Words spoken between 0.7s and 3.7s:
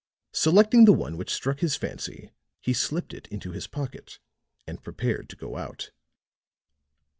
the one which struck his fancy, he slipped it into his